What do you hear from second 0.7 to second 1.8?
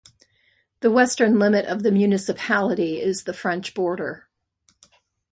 The western limit